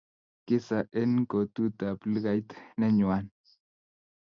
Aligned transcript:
Kisa 0.45 0.79
en 1.01 1.11
kotut 1.31 1.77
ab 1.89 1.99
lukait 2.11 2.47
ne 2.77 2.85
nywan 2.97 3.25